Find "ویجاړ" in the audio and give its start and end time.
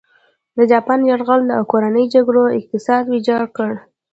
3.07-3.43